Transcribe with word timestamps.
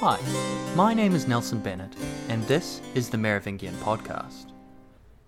Hi, 0.00 0.20
my 0.74 0.92
name 0.92 1.14
is 1.14 1.26
Nelson 1.26 1.58
Bennett, 1.58 1.96
and 2.28 2.42
this 2.42 2.82
is 2.94 3.08
the 3.08 3.16
Merovingian 3.16 3.74
Podcast. 3.76 4.52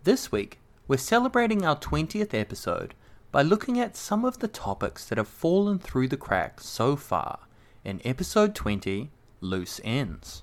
This 0.05 0.31
week, 0.31 0.59
we're 0.87 0.99
celebrating 0.99 1.65
our 1.65 1.75
20th 1.75 2.35
episode 2.35 2.93
by 3.33 3.41
looking 3.41 3.81
at 3.81 3.97
some 3.97 4.27
of 4.27 4.41
the 4.41 4.47
topics 4.47 5.07
that 5.07 5.17
have 5.17 5.27
fallen 5.27 5.79
through 5.79 6.09
the 6.09 6.19
cracks 6.19 6.67
so 6.67 6.97
far 6.97 7.39
in 7.83 8.03
episode 8.05 8.55
20 8.55 9.11
Loose 9.41 9.81
Ends. 9.85 10.43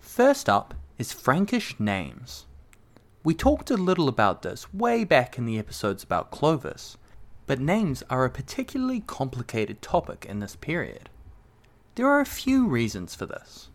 First 0.00 0.48
up 0.48 0.74
is 0.98 1.12
Frankish 1.12 1.78
names. 1.78 2.46
We 3.22 3.34
talked 3.34 3.70
a 3.70 3.76
little 3.76 4.08
about 4.08 4.42
this 4.42 4.74
way 4.74 5.04
back 5.04 5.38
in 5.38 5.46
the 5.46 5.60
episodes 5.60 6.02
about 6.02 6.32
Clovis, 6.32 6.96
but 7.46 7.60
names 7.60 8.02
are 8.10 8.24
a 8.24 8.30
particularly 8.30 9.04
complicated 9.06 9.80
topic 9.80 10.26
in 10.28 10.40
this 10.40 10.56
period. 10.56 11.08
There 11.98 12.06
are 12.06 12.20
a 12.20 12.24
few 12.24 12.68
reasons 12.68 13.16
for 13.16 13.26
this. 13.26 13.70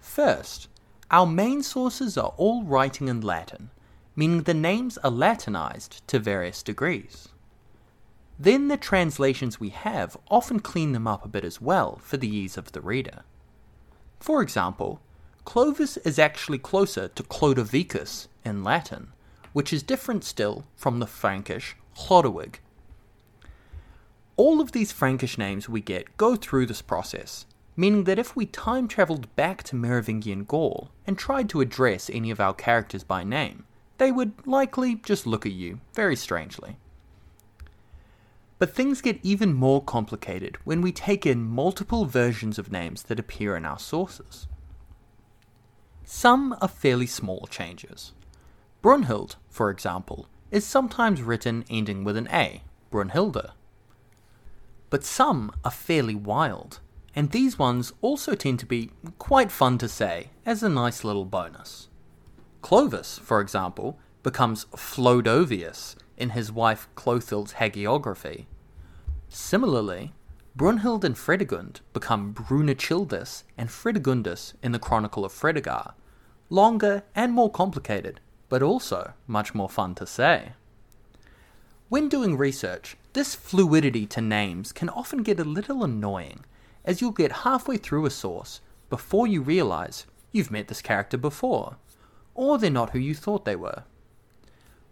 First, 0.00 0.66
our 1.12 1.26
main 1.26 1.62
sources 1.62 2.18
are 2.18 2.34
all 2.36 2.64
writing 2.64 3.06
in 3.06 3.20
Latin, 3.20 3.70
meaning 4.16 4.42
the 4.42 4.52
names 4.52 4.98
are 4.98 5.12
Latinized 5.12 6.04
to 6.08 6.18
various 6.18 6.60
degrees. 6.60 7.28
Then 8.36 8.66
the 8.66 8.76
translations 8.76 9.60
we 9.60 9.68
have 9.68 10.16
often 10.28 10.58
clean 10.58 10.90
them 10.90 11.06
up 11.06 11.24
a 11.24 11.28
bit 11.28 11.44
as 11.44 11.60
well 11.60 12.00
for 12.02 12.16
the 12.16 12.26
ease 12.26 12.58
of 12.58 12.72
the 12.72 12.80
reader. 12.80 13.22
For 14.18 14.42
example, 14.42 15.00
Clovis 15.44 15.98
is 15.98 16.18
actually 16.18 16.58
closer 16.58 17.06
to 17.06 17.22
Clodovicus 17.22 18.26
in 18.44 18.64
Latin, 18.64 19.12
which 19.52 19.72
is 19.72 19.84
different 19.84 20.24
still 20.24 20.64
from 20.74 20.98
the 20.98 21.06
Frankish 21.06 21.76
Chlodewig 21.96 22.56
all 24.36 24.60
of 24.60 24.72
these 24.72 24.92
Frankish 24.92 25.36
names 25.38 25.68
we 25.68 25.80
get 25.80 26.16
go 26.16 26.36
through 26.36 26.66
this 26.66 26.82
process, 26.82 27.46
meaning 27.76 28.04
that 28.04 28.18
if 28.18 28.36
we 28.36 28.46
time 28.46 28.86
travelled 28.88 29.34
back 29.36 29.62
to 29.64 29.76
Merovingian 29.76 30.44
Gaul 30.44 30.90
and 31.06 31.16
tried 31.16 31.48
to 31.50 31.60
address 31.60 32.10
any 32.10 32.30
of 32.30 32.40
our 32.40 32.54
characters 32.54 33.04
by 33.04 33.24
name, 33.24 33.64
they 33.98 34.12
would 34.12 34.32
likely 34.46 34.96
just 34.96 35.26
look 35.26 35.46
at 35.46 35.52
you 35.52 35.80
very 35.94 36.16
strangely. 36.16 36.76
But 38.58 38.74
things 38.74 39.00
get 39.00 39.18
even 39.22 39.54
more 39.54 39.82
complicated 39.82 40.56
when 40.64 40.82
we 40.82 40.92
take 40.92 41.26
in 41.26 41.42
multiple 41.42 42.04
versions 42.04 42.58
of 42.58 42.70
names 42.70 43.04
that 43.04 43.18
appear 43.18 43.56
in 43.56 43.64
our 43.64 43.78
sources. 43.78 44.46
Some 46.04 46.56
are 46.60 46.68
fairly 46.68 47.06
small 47.06 47.46
changes. 47.50 48.12
Brunhild, 48.82 49.36
for 49.48 49.70
example, 49.70 50.26
is 50.50 50.66
sometimes 50.66 51.22
written 51.22 51.64
ending 51.70 52.04
with 52.04 52.16
an 52.16 52.28
A, 52.32 52.62
Brunhilde, 52.90 53.52
but 54.90 55.02
some 55.02 55.50
are 55.64 55.70
fairly 55.70 56.14
wild, 56.14 56.80
and 57.14 57.30
these 57.30 57.58
ones 57.58 57.92
also 58.00 58.34
tend 58.34 58.58
to 58.60 58.66
be 58.66 58.90
quite 59.18 59.52
fun 59.52 59.78
to 59.78 59.88
say 59.88 60.30
as 60.46 60.62
a 60.62 60.68
nice 60.68 61.04
little 61.04 61.24
bonus. 61.24 61.88
Clovis, 62.62 63.18
for 63.18 63.40
example, 63.40 63.98
becomes 64.22 64.66
Flodovius 64.76 65.96
in 66.16 66.30
his 66.30 66.52
wife 66.52 66.88
Clothild's 66.94 67.54
hagiography. 67.54 68.46
Similarly, 69.28 70.12
Brunhild 70.56 71.02
and 71.02 71.16
Fredegund 71.16 71.80
become 71.92 72.34
Brunechildis 72.34 73.44
and 73.56 73.68
Fredegundis 73.68 74.54
in 74.62 74.72
the 74.72 74.78
Chronicle 74.78 75.24
of 75.24 75.32
Fredegar, 75.32 75.94
longer 76.50 77.02
and 77.14 77.32
more 77.32 77.50
complicated, 77.50 78.20
but 78.48 78.62
also 78.62 79.14
much 79.26 79.54
more 79.54 79.68
fun 79.68 79.94
to 79.96 80.06
say. 80.06 80.52
When 81.88 82.08
doing 82.08 82.36
research, 82.36 82.96
this 83.12 83.34
fluidity 83.34 84.06
to 84.06 84.20
names 84.20 84.72
can 84.72 84.88
often 84.90 85.22
get 85.22 85.40
a 85.40 85.44
little 85.44 85.82
annoying, 85.82 86.44
as 86.84 87.00
you'll 87.00 87.12
get 87.12 87.32
halfway 87.32 87.76
through 87.76 88.06
a 88.06 88.10
source 88.10 88.60
before 88.90 89.26
you 89.26 89.40
realize 89.40 90.06
you've 90.32 90.50
met 90.50 90.68
this 90.68 90.82
character 90.82 91.16
before, 91.16 91.76
or 92.34 92.58
they're 92.58 92.70
not 92.70 92.90
who 92.90 92.98
you 92.98 93.14
thought 93.14 93.44
they 93.44 93.56
were. 93.56 93.84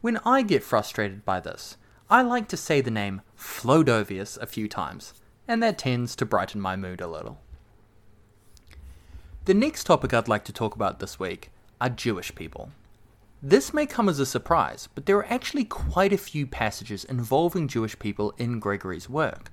When 0.00 0.18
I 0.24 0.42
get 0.42 0.62
frustrated 0.62 1.24
by 1.24 1.40
this, 1.40 1.76
I 2.08 2.22
like 2.22 2.48
to 2.48 2.56
say 2.56 2.80
the 2.80 2.90
name 2.90 3.22
Flodovius 3.38 4.38
a 4.38 4.46
few 4.46 4.68
times, 4.68 5.14
and 5.46 5.62
that 5.62 5.78
tends 5.78 6.16
to 6.16 6.26
brighten 6.26 6.60
my 6.60 6.76
mood 6.76 7.00
a 7.00 7.06
little. 7.06 7.38
The 9.44 9.54
next 9.54 9.84
topic 9.84 10.12
I'd 10.12 10.28
like 10.28 10.44
to 10.44 10.52
talk 10.52 10.74
about 10.74 11.00
this 11.00 11.18
week 11.18 11.50
are 11.80 11.88
Jewish 11.88 12.34
people. 12.34 12.70
This 13.42 13.72
may 13.72 13.86
come 13.86 14.08
as 14.08 14.18
a 14.18 14.26
surprise, 14.26 14.88
but 14.94 15.06
there 15.06 15.16
are 15.16 15.32
actually 15.32 15.64
quite 15.64 16.12
a 16.12 16.18
few 16.18 16.46
passages 16.46 17.04
involving 17.04 17.68
Jewish 17.68 17.98
people 17.98 18.34
in 18.36 18.60
Gregory's 18.60 19.08
work, 19.08 19.50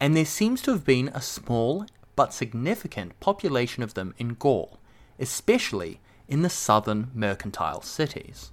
and 0.00 0.16
there 0.16 0.24
seems 0.24 0.62
to 0.62 0.72
have 0.72 0.84
been 0.84 1.08
a 1.08 1.20
small 1.20 1.86
but 2.16 2.32
significant 2.32 3.18
population 3.20 3.82
of 3.82 3.94
them 3.94 4.14
in 4.18 4.30
Gaul, 4.30 4.80
especially 5.18 6.00
in 6.26 6.42
the 6.42 6.50
southern 6.50 7.10
mercantile 7.14 7.82
cities. 7.82 8.50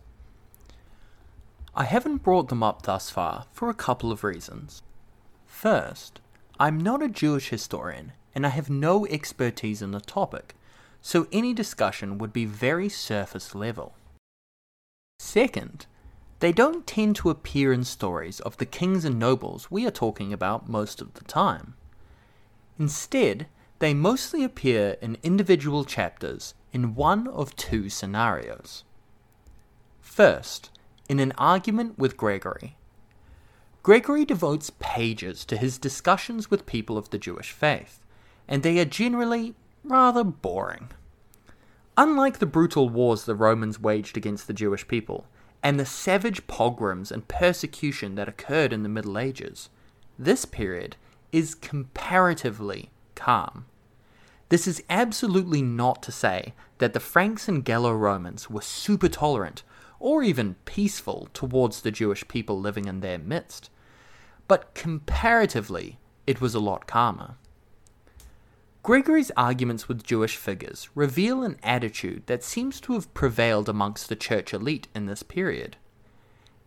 I 1.73 1.85
haven't 1.85 2.23
brought 2.23 2.49
them 2.49 2.63
up 2.63 2.81
thus 2.81 3.09
far 3.09 3.45
for 3.51 3.69
a 3.69 3.73
couple 3.73 4.11
of 4.11 4.23
reasons. 4.23 4.81
First, 5.45 6.19
I'm 6.59 6.79
not 6.79 7.03
a 7.03 7.07
Jewish 7.07 7.49
historian 7.49 8.13
and 8.33 8.45
I 8.45 8.49
have 8.49 8.69
no 8.69 9.05
expertise 9.07 9.81
in 9.81 9.91
the 9.91 10.01
topic, 10.01 10.55
so 11.01 11.27
any 11.31 11.53
discussion 11.53 12.17
would 12.17 12.33
be 12.33 12.45
very 12.45 12.89
surface 12.89 13.55
level. 13.55 13.95
Second, 15.19 15.85
they 16.39 16.51
don't 16.51 16.85
tend 16.85 17.15
to 17.15 17.29
appear 17.29 17.73
in 17.73 17.83
stories 17.83 18.39
of 18.41 18.57
the 18.57 18.65
kings 18.65 19.05
and 19.05 19.17
nobles 19.17 19.71
we 19.71 19.87
are 19.87 19.91
talking 19.91 20.31
about 20.31 20.69
most 20.69 21.01
of 21.01 21.13
the 21.15 21.23
time. 21.23 21.73
Instead, 22.77 23.47
they 23.79 23.93
mostly 23.93 24.43
appear 24.43 24.97
in 25.01 25.17
individual 25.23 25.83
chapters 25.83 26.53
in 26.71 26.95
one 26.95 27.27
of 27.27 27.55
two 27.55 27.89
scenarios. 27.89 28.83
First, 29.99 30.69
in 31.09 31.19
an 31.19 31.33
argument 31.37 31.97
with 31.97 32.17
Gregory. 32.17 32.77
Gregory 33.83 34.25
devotes 34.25 34.71
pages 34.79 35.45
to 35.45 35.57
his 35.57 35.77
discussions 35.77 36.51
with 36.51 36.65
people 36.65 36.97
of 36.97 37.09
the 37.09 37.17
Jewish 37.17 37.51
faith, 37.51 37.99
and 38.47 38.61
they 38.61 38.79
are 38.79 38.85
generally 38.85 39.55
rather 39.83 40.23
boring. 40.23 40.89
Unlike 41.95 42.39
the 42.39 42.45
brutal 42.45 42.89
wars 42.89 43.23
the 43.23 43.35
Romans 43.35 43.79
waged 43.79 44.17
against 44.17 44.47
the 44.47 44.53
Jewish 44.53 44.87
people, 44.87 45.25
and 45.63 45.79
the 45.79 45.85
savage 45.85 46.47
pogroms 46.47 47.11
and 47.11 47.27
persecution 47.27 48.15
that 48.15 48.29
occurred 48.29 48.71
in 48.71 48.83
the 48.83 48.89
Middle 48.89 49.17
Ages, 49.17 49.69
this 50.17 50.45
period 50.45 50.95
is 51.31 51.55
comparatively 51.55 52.89
calm. 53.15 53.65
This 54.49 54.67
is 54.67 54.83
absolutely 54.89 55.61
not 55.61 56.01
to 56.03 56.11
say 56.11 56.53
that 56.77 56.93
the 56.93 56.99
Franks 56.99 57.47
and 57.47 57.65
Gallo 57.65 57.93
Romans 57.93 58.49
were 58.49 58.61
super 58.61 59.09
tolerant 59.09 59.63
or 59.99 60.23
even 60.23 60.55
peaceful 60.65 61.27
towards 61.33 61.81
the 61.81 61.91
Jewish 61.91 62.27
people 62.27 62.59
living 62.59 62.85
in 62.85 63.01
their 63.01 63.17
midst, 63.17 63.69
but 64.47 64.73
comparatively 64.73 65.99
it 66.25 66.39
was 66.39 66.55
a 66.55 66.59
lot 66.59 66.87
calmer. 66.87 67.35
Gregory's 68.87 69.33
arguments 69.35 69.89
with 69.89 70.01
Jewish 70.01 70.37
figures 70.37 70.87
reveal 70.95 71.43
an 71.43 71.57
attitude 71.61 72.25
that 72.27 72.41
seems 72.41 72.79
to 72.79 72.93
have 72.93 73.13
prevailed 73.13 73.67
amongst 73.67 74.07
the 74.07 74.15
church 74.15 74.53
elite 74.53 74.87
in 74.95 75.07
this 75.07 75.23
period. 75.23 75.75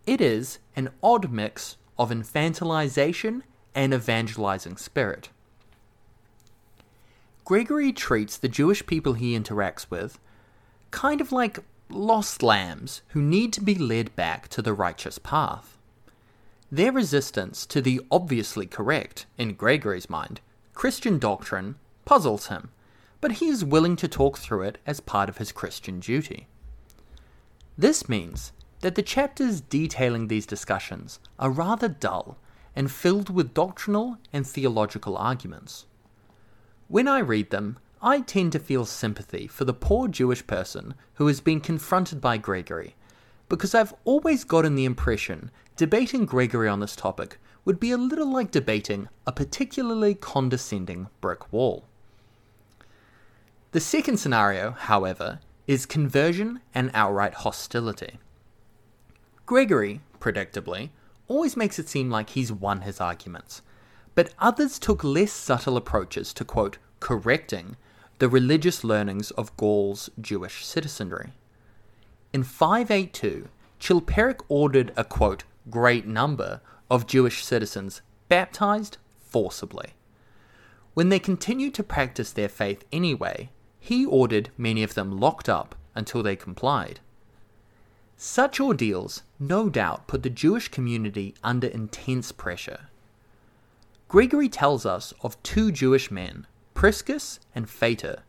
It 0.06 0.20
is 0.20 0.58
an 0.76 0.91
odd 1.03 1.32
mix 1.32 1.78
of 1.98 2.10
infantilization 2.10 3.41
and 3.75 3.94
evangelizing 3.94 4.76
spirit. 4.76 5.31
Gregory 7.47 7.91
treats 7.91 8.37
the 8.37 8.48
Jewish 8.48 8.84
people 8.84 9.14
he 9.14 9.34
interacts 9.34 9.87
with 9.88 10.19
kind 10.91 11.22
of 11.22 11.32
like 11.32 11.60
lost 11.88 12.42
lambs 12.42 13.00
who 13.14 13.23
need 13.23 13.50
to 13.55 13.62
be 13.62 13.75
led 13.75 14.14
back 14.14 14.46
to 14.49 14.61
the 14.61 14.75
righteous 14.75 15.16
path. 15.16 15.78
Their 16.70 16.93
resistance 16.93 17.64
to 17.64 17.81
the 17.81 18.02
obviously 18.11 18.66
correct, 18.66 19.25
in 19.38 19.55
Gregory's 19.55 20.11
mind, 20.11 20.43
Christian 20.75 21.19
doctrine 21.19 21.76
puzzles 22.11 22.49
him, 22.49 22.71
but 23.21 23.35
he 23.35 23.47
is 23.47 23.65
willing 23.65 23.95
to 23.95 24.09
talk 24.09 24.37
through 24.37 24.62
it 24.62 24.79
as 24.85 24.99
part 24.99 25.29
of 25.29 25.39
his 25.39 25.53
Christian 25.53 26.01
duty. 26.01 26.49
This 27.79 28.09
means 28.09 28.51
that 28.81 28.97
the 28.97 29.03
chapters 29.03 29.61
detailing 29.61 30.27
these 30.27 30.45
discussions 30.45 31.21
are 31.39 31.53
rather 31.53 31.87
dull 31.87 32.37
and 32.75 32.91
filled 32.91 33.31
with 33.31 33.55
doctrinal 33.55 34.19
and 34.33 34.45
theological 34.45 35.17
arguments. 35.17 35.87
When 36.89 37.07
I 37.07 37.21
read 37.21 37.51
them, 37.51 37.79
I 38.03 38.23
tend 38.23 38.51
to 38.53 38.59
feel 38.59 38.87
sympathy 38.87 39.47
for 39.47 39.65
the 39.65 39.73
poor 39.73 40.09
Jewish 40.09 40.45
person 40.45 40.95
who 41.15 41.29
has 41.29 41.41
been 41.41 41.61
confronted 41.61 42.21
by 42.21 42.39
Gregory, 42.39 42.97
because 43.49 43.73
I've 43.73 43.95
always 44.05 44.43
gotten 44.43 44.75
the 44.75 44.85
impression 44.85 45.53
debating 45.77 46.27
Gregory 46.27 46.69
on 46.69 46.81
this 46.81 46.97
topic 46.97 47.39
would 47.65 47.79
be 47.79 47.93
a 47.93 47.97
little 47.97 48.33
like 48.33 48.51
debating 48.51 49.09
a 49.29 49.33
particularly 49.33 50.17
condescending 50.17 51.07
brick 51.21 51.53
wall. 51.53 51.85
The 53.72 53.81
second 53.81 54.17
scenario, 54.17 54.72
however, 54.72 55.38
is 55.69 55.87
conversion 55.87 56.61
and 56.75 56.90
outright 56.93 57.34
hostility. 57.34 58.19
Gregory, 59.46 60.00
predictably, 60.19 60.90
always 61.28 61.56
makes 61.56 61.78
it 61.78 61.88
seem 61.88 62.11
like 62.11 62.31
he's 62.31 62.50
won 62.50 62.81
his 62.81 63.00
arguments, 63.00 63.62
but 64.17 64.34
others 64.40 64.81
took 64.81 65.05
less 65.05 65.31
subtle 65.31 65.76
approaches 65.76 66.34
to, 66.34 66.44
quote, 66.44 66.78
correcting 66.99 67.76
the 68.19 68.28
religious 68.28 68.82
learnings 68.82 69.31
of 69.32 69.56
Gaul's 69.56 70.11
Jewish 70.20 70.66
citizenry. 70.66 71.34
In 72.32 72.43
582, 72.43 73.49
Chilperic 73.78 74.40
ordered 74.49 74.93
a 74.96 75.05
quote, 75.05 75.44
great 75.70 76.08
number 76.08 76.61
of 76.90 77.06
Jewish 77.06 77.44
citizens 77.44 78.02
baptized 78.28 78.99
forcibly. 79.20 79.90
When 80.94 81.08
they 81.08 81.20
continued 81.20 81.75
to 81.75 81.84
practice 81.84 82.32
their 82.32 82.49
faith 82.49 82.84
anyway, 82.93 83.50
he 83.81 84.05
ordered 84.06 84.50
many 84.56 84.82
of 84.82 84.94
them 84.94 85.19
locked 85.19 85.49
up 85.49 85.75
until 85.94 86.23
they 86.23 86.37
complied. 86.37 87.00
Such 88.17 88.61
ordeals 88.61 89.23
no 89.38 89.71
doubt 89.71 90.06
put 90.06 90.23
the 90.23 90.31
Jewish 90.31 90.69
community 90.69 91.35
under 91.43 91.67
intense 91.67 92.31
pressure. 92.31 92.88
Gregory 94.09 94.49
tells 94.49 94.85
us 94.85 95.15
of 95.23 95.43
two 95.43 95.73
Jewish 95.73 96.11
men, 96.11 96.47
Priscus 96.75 97.41
and 97.55 97.69
Phatir, 97.69 98.23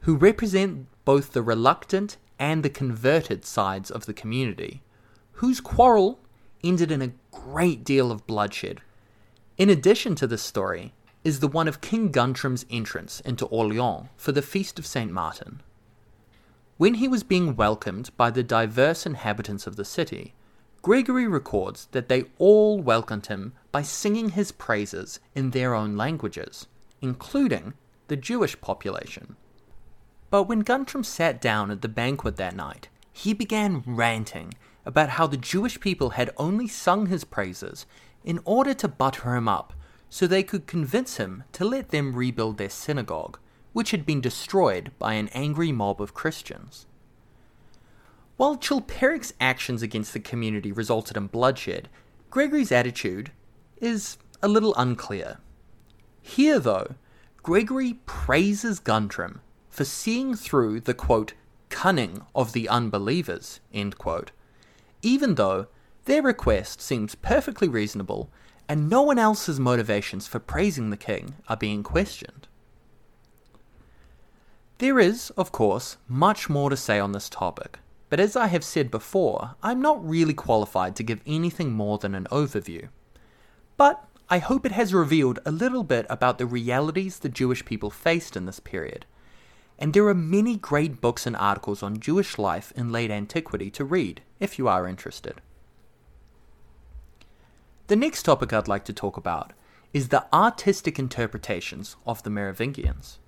who 0.00 0.16
represent 0.16 0.86
both 1.04 1.32
the 1.32 1.42
reluctant 1.42 2.16
and 2.38 2.62
the 2.62 2.70
converted 2.70 3.44
sides 3.44 3.90
of 3.90 4.06
the 4.06 4.14
community, 4.14 4.82
whose 5.32 5.60
quarrel 5.60 6.20
ended 6.62 6.92
in 6.92 7.02
a 7.02 7.12
great 7.30 7.84
deal 7.84 8.12
of 8.12 8.26
bloodshed. 8.26 8.80
In 9.58 9.68
addition 9.68 10.14
to 10.16 10.26
this 10.26 10.42
story 10.42 10.92
is 11.24 11.40
the 11.40 11.48
one 11.48 11.66
of 11.66 11.80
King 11.80 12.12
Guntram's 12.12 12.66
entrance 12.70 13.20
into 13.20 13.46
Orleans 13.46 14.08
for 14.16 14.30
the 14.30 14.42
feast 14.42 14.78
of 14.78 14.86
St. 14.86 15.10
Martin. 15.10 15.62
When 16.76 16.94
he 16.94 17.08
was 17.08 17.22
being 17.22 17.56
welcomed 17.56 18.10
by 18.16 18.30
the 18.30 18.42
diverse 18.42 19.06
inhabitants 19.06 19.66
of 19.66 19.76
the 19.76 19.84
city, 19.84 20.34
Gregory 20.82 21.26
records 21.26 21.88
that 21.92 22.10
they 22.10 22.24
all 22.38 22.78
welcomed 22.78 23.26
him 23.26 23.54
by 23.72 23.80
singing 23.80 24.30
his 24.30 24.52
praises 24.52 25.18
in 25.34 25.50
their 25.50 25.74
own 25.74 25.96
languages, 25.96 26.66
including 27.00 27.72
the 28.08 28.16
Jewish 28.16 28.60
population. 28.60 29.36
But 30.28 30.42
when 30.42 30.62
Guntram 30.62 31.04
sat 31.04 31.40
down 31.40 31.70
at 31.70 31.80
the 31.80 31.88
banquet 31.88 32.36
that 32.36 32.54
night, 32.54 32.88
he 33.14 33.32
began 33.32 33.82
ranting 33.86 34.52
about 34.84 35.10
how 35.10 35.26
the 35.26 35.38
Jewish 35.38 35.80
people 35.80 36.10
had 36.10 36.34
only 36.36 36.68
sung 36.68 37.06
his 37.06 37.24
praises 37.24 37.86
in 38.24 38.40
order 38.44 38.74
to 38.74 38.88
butter 38.88 39.34
him 39.36 39.48
up 39.48 39.72
so 40.14 40.28
they 40.28 40.44
could 40.44 40.68
convince 40.68 41.16
him 41.16 41.42
to 41.50 41.64
let 41.64 41.88
them 41.88 42.14
rebuild 42.14 42.56
their 42.56 42.70
synagogue 42.70 43.36
which 43.72 43.90
had 43.90 44.06
been 44.06 44.20
destroyed 44.20 44.92
by 44.96 45.14
an 45.14 45.28
angry 45.34 45.72
mob 45.72 46.00
of 46.00 46.14
Christians. 46.14 46.86
While 48.36 48.56
Chilperic's 48.56 49.34
actions 49.40 49.82
against 49.82 50.12
the 50.12 50.20
community 50.20 50.70
resulted 50.70 51.16
in 51.16 51.26
bloodshed, 51.26 51.88
Gregory's 52.30 52.70
attitude 52.70 53.32
is 53.78 54.16
a 54.40 54.46
little 54.46 54.72
unclear. 54.76 55.38
Here, 56.22 56.60
though, 56.60 56.94
Gregory 57.42 57.94
praises 58.06 58.78
Guntram 58.78 59.40
for 59.68 59.84
seeing 59.84 60.36
through 60.36 60.82
the 60.82 60.94
quote, 60.94 61.34
cunning 61.70 62.22
of 62.36 62.52
the 62.52 62.68
unbelievers, 62.68 63.58
quote, 63.98 64.30
even 65.02 65.34
though 65.34 65.66
their 66.04 66.22
request 66.22 66.80
seems 66.80 67.16
perfectly 67.16 67.66
reasonable 67.66 68.30
and 68.68 68.88
no 68.88 69.02
one 69.02 69.18
else's 69.18 69.60
motivations 69.60 70.26
for 70.26 70.38
praising 70.38 70.90
the 70.90 70.96
king 70.96 71.34
are 71.48 71.56
being 71.56 71.82
questioned. 71.82 72.48
There 74.78 74.98
is, 74.98 75.30
of 75.30 75.52
course, 75.52 75.96
much 76.08 76.48
more 76.48 76.70
to 76.70 76.76
say 76.76 76.98
on 76.98 77.12
this 77.12 77.28
topic, 77.28 77.78
but 78.10 78.20
as 78.20 78.36
I 78.36 78.46
have 78.46 78.64
said 78.64 78.90
before, 78.90 79.54
I'm 79.62 79.80
not 79.80 80.06
really 80.08 80.34
qualified 80.34 80.96
to 80.96 81.02
give 81.02 81.20
anything 81.26 81.72
more 81.72 81.98
than 81.98 82.14
an 82.14 82.26
overview. 82.30 82.88
But 83.76 84.04
I 84.28 84.38
hope 84.38 84.64
it 84.64 84.72
has 84.72 84.94
revealed 84.94 85.38
a 85.44 85.50
little 85.50 85.84
bit 85.84 86.06
about 86.08 86.38
the 86.38 86.46
realities 86.46 87.18
the 87.18 87.28
Jewish 87.28 87.64
people 87.64 87.90
faced 87.90 88.36
in 88.36 88.46
this 88.46 88.60
period. 88.60 89.04
And 89.78 89.92
there 89.92 90.06
are 90.06 90.14
many 90.14 90.56
great 90.56 91.00
books 91.00 91.26
and 91.26 91.36
articles 91.36 91.82
on 91.82 92.00
Jewish 92.00 92.38
life 92.38 92.72
in 92.76 92.92
late 92.92 93.10
antiquity 93.10 93.70
to 93.72 93.84
read, 93.84 94.22
if 94.40 94.58
you 94.58 94.68
are 94.68 94.88
interested. 94.88 95.40
The 97.86 97.96
next 97.96 98.22
topic 98.22 98.50
I'd 98.50 98.66
like 98.66 98.86
to 98.86 98.94
talk 98.94 99.18
about 99.18 99.52
is 99.92 100.08
the 100.08 100.24
artistic 100.32 100.98
interpretations 100.98 101.96
of 102.06 102.22
the 102.22 102.30
Merovingians. 102.30 103.18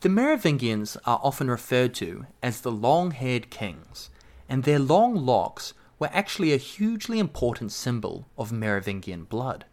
The 0.00 0.08
Merovingians 0.08 0.96
are 1.04 1.20
often 1.22 1.50
referred 1.50 1.92
to 1.96 2.24
as 2.42 2.62
the 2.62 2.72
long 2.72 3.10
haired 3.10 3.50
kings, 3.50 4.08
and 4.48 4.64
their 4.64 4.78
long 4.78 5.14
locks 5.14 5.74
were 5.98 6.08
actually 6.10 6.54
a 6.54 6.58
hugely 6.58 7.18
important 7.18 7.70
symbol 7.70 8.26
of 8.38 8.50
Merovingian 8.50 9.24
blood. 9.24 9.66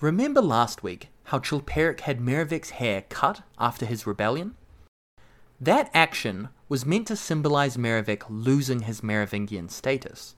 Remember 0.00 0.40
last 0.40 0.82
week 0.82 1.08
how 1.24 1.38
Chilperic 1.38 2.00
had 2.00 2.18
Merovic's 2.18 2.70
hair 2.70 3.04
cut 3.10 3.42
after 3.58 3.84
his 3.84 4.06
rebellion? 4.06 4.54
That 5.60 5.90
action 5.92 6.48
was 6.70 6.86
meant 6.86 7.08
to 7.08 7.16
symbolize 7.16 7.76
Merovic 7.76 8.22
losing 8.30 8.80
his 8.80 9.02
Merovingian 9.02 9.68
status. 9.68 10.34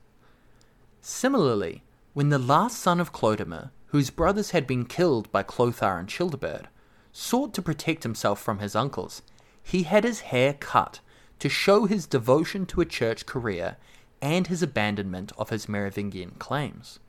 Similarly, 1.06 1.82
when 2.14 2.30
the 2.30 2.38
last 2.38 2.78
son 2.78 2.98
of 2.98 3.12
Clodomir, 3.12 3.72
whose 3.88 4.08
brothers 4.08 4.52
had 4.52 4.66
been 4.66 4.86
killed 4.86 5.30
by 5.30 5.42
Clothar 5.42 5.98
and 5.98 6.08
Childebert, 6.08 6.68
sought 7.12 7.52
to 7.52 7.60
protect 7.60 8.04
himself 8.04 8.40
from 8.40 8.60
his 8.60 8.74
uncles, 8.74 9.20
he 9.62 9.82
had 9.82 10.04
his 10.04 10.20
hair 10.20 10.54
cut 10.54 11.00
to 11.40 11.50
show 11.50 11.84
his 11.84 12.06
devotion 12.06 12.64
to 12.64 12.80
a 12.80 12.86
church 12.86 13.26
career 13.26 13.76
and 14.22 14.46
his 14.46 14.62
abandonment 14.62 15.30
of 15.36 15.50
his 15.50 15.68
Merovingian 15.68 16.36
claims. 16.38 17.00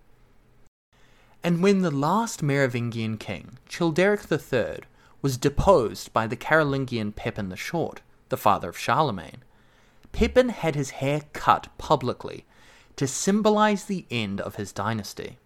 And 1.42 1.64
when 1.64 1.80
the 1.80 1.90
last 1.90 2.44
Merovingian 2.44 3.18
king, 3.18 3.60
Childeric 3.70 4.30
III, 4.30 4.84
was 5.22 5.38
deposed 5.38 6.12
by 6.12 6.28
the 6.28 6.36
Carolingian 6.36 7.14
Pepin 7.14 7.48
the 7.48 7.56
Short, 7.56 8.02
the 8.28 8.36
father 8.36 8.68
of 8.68 8.78
Charlemagne, 8.78 9.46
Pepin 10.12 10.50
had 10.50 10.76
his 10.76 10.90
hair 11.00 11.22
cut 11.32 11.70
publicly 11.78 12.44
to 12.96 13.08
symbolize 13.08 13.86
the 13.86 14.06
end 14.10 14.40
of 14.42 14.56
his 14.56 14.72
dynasty. 14.72 15.38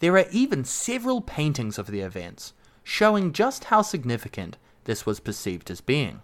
There 0.00 0.16
are 0.16 0.26
even 0.30 0.64
several 0.64 1.20
paintings 1.20 1.78
of 1.78 1.86
the 1.86 2.00
events, 2.00 2.52
showing 2.82 3.32
just 3.32 3.64
how 3.64 3.82
significant 3.82 4.56
this 4.84 5.06
was 5.06 5.20
perceived 5.20 5.70
as 5.70 5.80
being. 5.80 6.20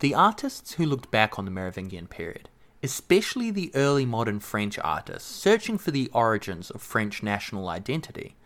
The 0.00 0.14
artists 0.14 0.74
who 0.74 0.84
looked 0.84 1.10
back 1.10 1.38
on 1.38 1.44
the 1.44 1.50
Merovingian 1.50 2.06
period, 2.06 2.48
especially 2.82 3.50
the 3.50 3.70
early 3.74 4.04
modern 4.04 4.40
French 4.40 4.78
artists 4.78 5.34
searching 5.34 5.78
for 5.78 5.90
the 5.90 6.10
origins 6.12 6.70
of 6.70 6.82
French 6.82 7.22
national 7.22 7.68
identity, 7.68 8.36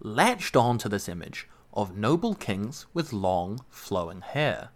latched 0.00 0.56
on 0.56 0.78
to 0.78 0.88
this 0.88 1.08
image 1.08 1.48
of 1.72 1.96
noble 1.96 2.34
kings 2.34 2.86
with 2.92 3.12
long, 3.12 3.64
flowing 3.70 4.22
hair. 4.22 4.70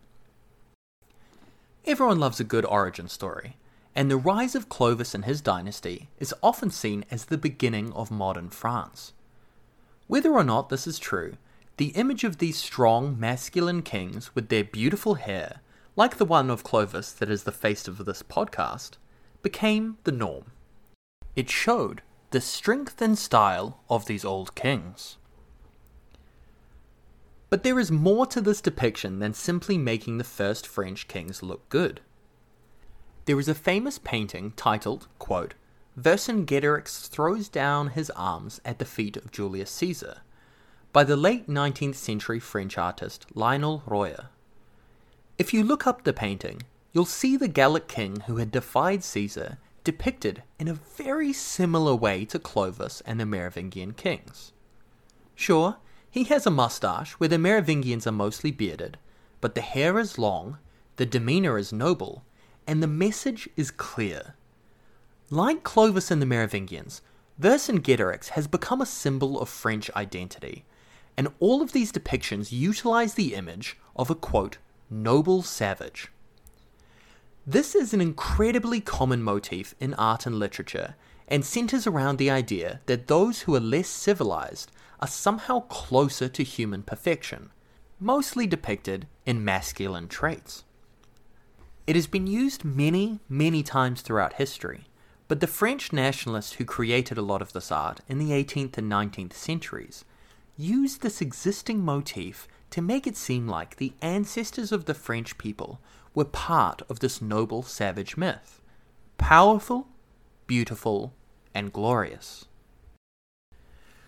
Everyone 1.84 2.20
loves 2.20 2.38
a 2.38 2.44
good 2.44 2.64
origin 2.66 3.08
story, 3.08 3.56
and 3.94 4.10
the 4.10 4.16
rise 4.16 4.54
of 4.54 4.68
Clovis 4.68 5.14
and 5.14 5.24
his 5.24 5.40
dynasty 5.40 6.08
is 6.18 6.34
often 6.42 6.70
seen 6.70 7.04
as 7.10 7.26
the 7.26 7.38
beginning 7.38 7.92
of 7.92 8.10
modern 8.10 8.48
France. 8.48 9.12
Whether 10.06 10.32
or 10.32 10.44
not 10.44 10.68
this 10.68 10.86
is 10.86 10.98
true, 10.98 11.34
the 11.76 11.88
image 11.88 12.24
of 12.24 12.38
these 12.38 12.56
strong 12.56 13.18
masculine 13.18 13.82
kings 13.82 14.34
with 14.34 14.48
their 14.48 14.64
beautiful 14.64 15.14
hair, 15.14 15.60
like 15.96 16.16
the 16.16 16.24
one 16.24 16.50
of 16.50 16.64
Clovis 16.64 17.12
that 17.12 17.30
is 17.30 17.44
the 17.44 17.52
face 17.52 17.88
of 17.88 18.04
this 18.04 18.22
podcast, 18.22 18.92
became 19.42 19.98
the 20.04 20.12
norm. 20.12 20.52
It 21.34 21.50
showed 21.50 22.02
the 22.30 22.40
strength 22.40 23.00
and 23.02 23.18
style 23.18 23.80
of 23.90 24.06
these 24.06 24.24
old 24.24 24.54
kings. 24.54 25.16
But 27.50 27.62
there 27.62 27.78
is 27.78 27.90
more 27.90 28.24
to 28.26 28.40
this 28.40 28.62
depiction 28.62 29.18
than 29.18 29.34
simply 29.34 29.76
making 29.76 30.16
the 30.16 30.24
first 30.24 30.66
French 30.66 31.08
kings 31.08 31.42
look 31.42 31.68
good. 31.68 32.00
There 33.24 33.38
is 33.38 33.48
a 33.48 33.54
famous 33.54 33.98
painting 33.98 34.52
titled, 34.56 35.06
quote, 35.20 35.54
Vercingetorix 35.96 37.08
throws 37.08 37.48
down 37.48 37.88
his 37.88 38.10
arms 38.10 38.60
at 38.64 38.78
the 38.80 38.84
feet 38.84 39.16
of 39.16 39.30
Julius 39.30 39.70
Caesar, 39.70 40.22
by 40.92 41.04
the 41.04 41.16
late 41.16 41.48
19th 41.48 41.94
century 41.94 42.40
French 42.40 42.76
artist 42.76 43.26
Lionel 43.34 43.84
Royer. 43.86 44.30
If 45.38 45.54
you 45.54 45.62
look 45.62 45.86
up 45.86 46.02
the 46.02 46.12
painting, 46.12 46.62
you'll 46.92 47.04
see 47.04 47.36
the 47.36 47.46
Gallic 47.46 47.86
king 47.86 48.20
who 48.26 48.38
had 48.38 48.50
defied 48.50 49.04
Caesar 49.04 49.58
depicted 49.84 50.42
in 50.58 50.66
a 50.66 50.74
very 50.74 51.32
similar 51.32 51.94
way 51.94 52.24
to 52.24 52.38
Clovis 52.38 53.02
and 53.06 53.20
the 53.20 53.26
Merovingian 53.26 53.92
kings. 53.92 54.52
Sure, 55.36 55.76
he 56.10 56.24
has 56.24 56.44
a 56.44 56.50
mustache 56.50 57.12
where 57.12 57.28
the 57.28 57.38
Merovingians 57.38 58.06
are 58.06 58.12
mostly 58.12 58.50
bearded, 58.50 58.98
but 59.40 59.54
the 59.54 59.60
hair 59.60 59.98
is 59.98 60.18
long, 60.18 60.58
the 60.96 61.06
demeanor 61.06 61.56
is 61.56 61.72
noble, 61.72 62.24
and 62.66 62.82
the 62.82 62.86
message 62.86 63.48
is 63.56 63.70
clear. 63.70 64.34
Like 65.30 65.62
Clovis 65.64 66.10
and 66.10 66.20
the 66.20 66.26
Merovingians, 66.26 67.00
Vercingetorix 67.40 68.28
has 68.30 68.46
become 68.46 68.80
a 68.80 68.86
symbol 68.86 69.40
of 69.40 69.48
French 69.48 69.90
identity, 69.96 70.64
and 71.16 71.28
all 71.40 71.62
of 71.62 71.72
these 71.72 71.92
depictions 71.92 72.52
utilize 72.52 73.14
the 73.14 73.34
image 73.34 73.78
of 73.96 74.10
a 74.10 74.14
quote, 74.14 74.58
noble 74.90 75.42
savage. 75.42 76.08
This 77.46 77.74
is 77.74 77.92
an 77.92 78.00
incredibly 78.00 78.80
common 78.80 79.22
motif 79.22 79.74
in 79.80 79.94
art 79.94 80.26
and 80.26 80.38
literature, 80.38 80.94
and 81.26 81.44
centers 81.44 81.86
around 81.86 82.18
the 82.18 82.30
idea 82.30 82.80
that 82.86 83.08
those 83.08 83.42
who 83.42 83.54
are 83.54 83.60
less 83.60 83.88
civilized 83.88 84.70
are 85.00 85.08
somehow 85.08 85.60
closer 85.60 86.28
to 86.28 86.44
human 86.44 86.82
perfection, 86.82 87.50
mostly 87.98 88.46
depicted 88.46 89.06
in 89.26 89.44
masculine 89.44 90.08
traits. 90.08 90.64
It 91.84 91.96
has 91.96 92.06
been 92.06 92.28
used 92.28 92.64
many, 92.64 93.18
many 93.28 93.64
times 93.64 94.02
throughout 94.02 94.34
history, 94.34 94.84
but 95.26 95.40
the 95.40 95.48
French 95.48 95.92
nationalists 95.92 96.52
who 96.52 96.64
created 96.64 97.18
a 97.18 97.22
lot 97.22 97.42
of 97.42 97.52
this 97.52 97.72
art 97.72 98.00
in 98.08 98.18
the 98.18 98.30
18th 98.30 98.78
and 98.78 98.90
19th 98.90 99.32
centuries 99.32 100.04
used 100.56 101.02
this 101.02 101.20
existing 101.20 101.84
motif 101.84 102.46
to 102.70 102.80
make 102.80 103.06
it 103.06 103.16
seem 103.16 103.48
like 103.48 103.76
the 103.76 103.94
ancestors 104.00 104.70
of 104.70 104.84
the 104.84 104.94
French 104.94 105.36
people 105.38 105.80
were 106.14 106.24
part 106.24 106.82
of 106.88 107.00
this 107.00 107.20
noble 107.20 107.62
savage 107.62 108.16
myth 108.16 108.60
powerful, 109.18 109.88
beautiful, 110.46 111.14
and 111.54 111.72
glorious. 111.72 112.46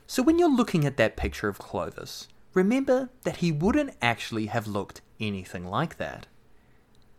So 0.06 0.22
when 0.22 0.38
you're 0.38 0.54
looking 0.54 0.84
at 0.84 0.96
that 0.96 1.16
picture 1.16 1.48
of 1.48 1.58
Clovis, 1.58 2.28
remember 2.52 3.10
that 3.22 3.36
he 3.36 3.52
wouldn't 3.52 3.96
actually 4.02 4.46
have 4.46 4.66
looked 4.66 5.02
anything 5.20 5.66
like 5.66 5.98
that. 5.98 6.26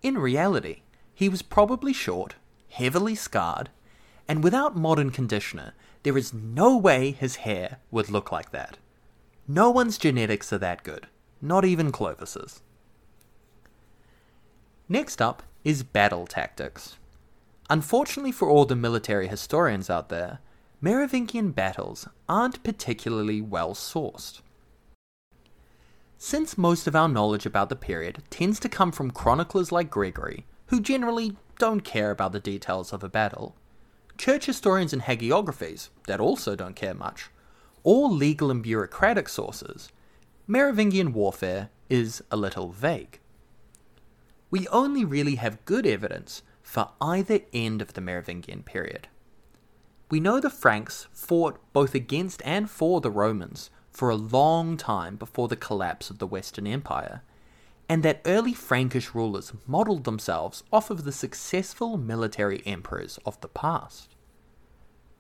In 0.06 0.20
reality, 0.20 0.84
he 1.16 1.28
was 1.30 1.42
probably 1.42 1.92
short, 1.92 2.36
heavily 2.70 3.16
scarred, 3.16 3.72
and 4.28 4.44
without 4.44 4.78
modern 4.78 5.10
conditioner, 5.10 5.74
there 6.04 6.16
is 6.16 6.32
no 6.32 6.78
way 6.78 7.10
his 7.10 7.38
hair 7.38 7.80
would 7.90 8.12
look 8.12 8.32
like 8.32 8.52
that. 8.52 8.78
No 9.48 9.72
one's 9.72 9.98
genetics 9.98 10.54
are 10.54 10.60
that 10.60 10.84
good, 10.84 11.08
not 11.42 11.66
even 11.66 11.92
Clovis's. 11.92 12.62
Next 14.88 15.24
up 15.24 15.42
is 15.64 15.82
battle 15.82 16.28
tactics. 16.28 16.98
Unfortunately 17.68 18.32
for 18.32 18.48
all 18.48 18.66
the 18.66 18.76
military 18.76 19.28
historians 19.28 19.90
out 19.90 20.10
there, 20.10 20.38
Merovingian 20.82 21.50
battles 21.50 22.08
aren't 22.30 22.62
particularly 22.62 23.42
well 23.42 23.74
sourced. 23.74 24.42
Since 26.18 26.58
most 26.58 26.88
of 26.88 26.96
our 26.96 27.10
knowledge 27.10 27.46
about 27.46 27.70
the 27.70 27.76
period 27.76 28.24
tends 28.30 28.60
to 28.62 28.70
come 28.70 28.92
from 28.92 29.12
chroniclers 29.12 29.72
like 29.72 29.90
Gregory, 29.90 30.46
who 30.68 30.80
generally 30.80 31.36
don't 31.60 31.82
care 31.82 32.12
about 32.12 32.32
the 32.32 32.40
details 32.40 32.94
of 32.94 33.04
a 33.04 33.10
battle, 33.10 33.56
church 34.18 34.46
historians 34.46 34.94
and 34.94 35.02
hagiographies, 35.04 35.90
that 36.08 36.20
also 36.20 36.56
don't 36.56 36.76
care 36.76 36.94
much, 36.94 37.30
or 37.84 38.10
legal 38.10 38.50
and 38.50 38.64
bureaucratic 38.64 39.28
sources, 39.28 39.92
Merovingian 40.48 41.12
warfare 41.12 41.70
is 41.90 42.24
a 42.32 42.38
little 42.38 42.72
vague. 42.72 43.20
We 44.50 44.68
only 44.70 45.04
really 45.04 45.36
have 45.36 45.66
good 45.66 45.86
evidence 45.86 46.44
for 46.64 46.92
either 47.02 47.42
end 47.52 47.82
of 47.82 47.94
the 47.94 48.02
Merovingian 48.02 48.64
period. 48.64 49.08
We 50.10 50.20
know 50.20 50.40
the 50.40 50.50
Franks 50.50 51.08
fought 51.12 51.60
both 51.74 51.94
against 51.94 52.42
and 52.46 52.70
for 52.70 53.02
the 53.02 53.12
Romans 53.12 53.70
for 53.96 54.10
a 54.10 54.16
long 54.16 54.76
time 54.76 55.16
before 55.16 55.48
the 55.48 55.56
collapse 55.56 56.10
of 56.10 56.20
the 56.20 56.28
Western 56.28 56.68
Empire, 56.68 57.22
and 57.88 58.04
that 58.04 58.20
early 58.26 58.54
Frankish 58.54 59.16
rulers 59.16 59.54
modelled 59.66 60.04
themselves 60.04 60.66
off 60.74 60.90
of 60.90 61.06
the 61.06 61.14
successful 61.14 61.96
military 61.96 62.62
emperors 62.66 63.20
of 63.26 63.40
the 63.40 63.48
past. 63.48 64.14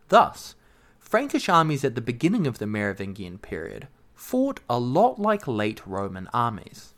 Thus, 0.09 0.55
Frankish 0.99 1.47
armies 1.47 1.85
at 1.85 1.95
the 1.95 2.01
beginning 2.01 2.45
of 2.45 2.57
the 2.57 2.67
Merovingian 2.67 3.37
period 3.37 3.87
fought 4.13 4.59
a 4.69 4.77
lot 4.77 5.19
like 5.19 5.47
late 5.47 5.81
Roman 5.87 6.27
armies. 6.33 6.93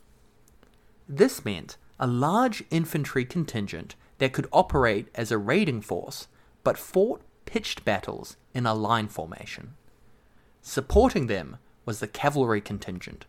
This 1.08 1.44
meant 1.44 1.76
a 2.00 2.08
large 2.08 2.64
infantry 2.70 3.24
contingent 3.24 3.94
that 4.18 4.32
could 4.32 4.48
operate 4.52 5.10
as 5.14 5.30
a 5.30 5.38
raiding 5.38 5.82
force 5.82 6.26
but 6.64 6.76
fought 6.76 7.22
pitched 7.46 7.84
battles 7.84 8.36
in 8.52 8.66
a 8.66 8.74
line 8.74 9.06
formation. 9.06 9.74
Supporting 10.60 11.28
them 11.28 11.58
was 11.88 12.00
the 12.00 12.06
cavalry 12.06 12.60
contingent, 12.60 13.24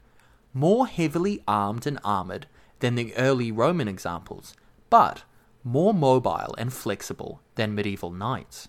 more 0.54 0.86
heavily 0.86 1.42
armed 1.48 1.88
and 1.88 1.98
armoured 2.04 2.46
than 2.82 2.96
the 2.96 3.16
early 3.16 3.54
Roman 3.54 3.88
examples, 3.88 4.54
but 4.90 5.24
more 5.64 5.94
mobile 5.94 6.54
and 6.58 6.74
flexible 6.74 7.40
than 7.56 7.74
medieval 7.74 8.12
knights. 8.12 8.68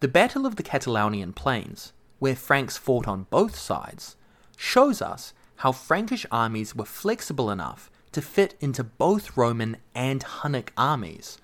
The 0.00 0.08
Battle 0.08 0.46
of 0.46 0.56
the 0.56 0.62
Catalaunian 0.62 1.34
Plains, 1.34 1.92
where 2.18 2.34
Franks 2.34 2.78
fought 2.78 3.06
on 3.06 3.26
both 3.28 3.54
sides, 3.56 4.16
shows 4.56 5.02
us 5.02 5.34
how 5.56 5.70
Frankish 5.70 6.24
armies 6.32 6.74
were 6.74 6.86
flexible 6.86 7.50
enough 7.50 7.90
to 8.12 8.22
fit 8.22 8.54
into 8.58 8.84
both 8.84 9.36
Roman 9.36 9.76
and 9.94 10.24
Hunnic 10.24 10.70
armies, 10.78 11.36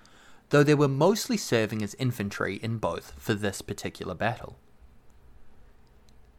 though 0.48 0.62
they 0.62 0.74
were 0.74 0.88
mostly 0.88 1.36
serving 1.36 1.82
as 1.82 1.94
infantry 1.96 2.56
in 2.62 2.78
both 2.78 3.12
for 3.18 3.34
this 3.34 3.60
particular 3.60 4.14
battle. 4.14 4.56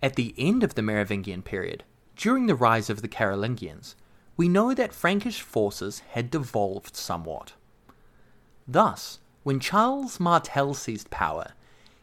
At 0.04 0.18
the 0.18 0.36
end 0.38 0.64
of 0.64 0.76
the 0.76 0.82
Merovingian 0.82 1.44
period, 1.44 1.86
during 2.18 2.48
the 2.48 2.56
rise 2.56 2.90
of 2.90 3.02
the 3.02 3.08
Carolingians, 3.08 3.96
we 4.36 4.50
know 4.50 4.74
that 4.74 4.94
Frankish 4.94 5.40
forces 5.40 6.00
had 6.10 6.30
devolved 6.30 6.98
somewhat. 6.98 7.54
Thus, 8.68 9.20
when 9.44 9.62
Charles 9.62 10.20
Martel 10.20 10.74
seized 10.74 11.10
power, 11.10 11.54